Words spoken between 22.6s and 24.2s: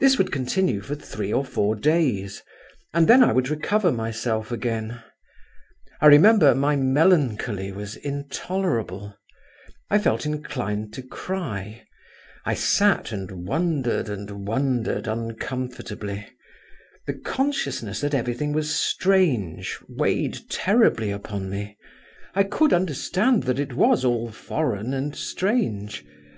understand that it was